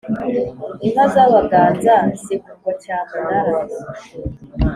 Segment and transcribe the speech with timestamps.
[0.85, 3.53] inka z’abaganza zigurwa cyamunara